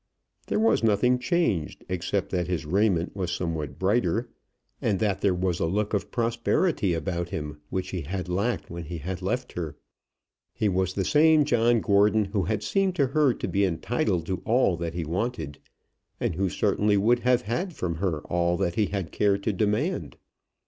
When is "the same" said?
10.95-11.45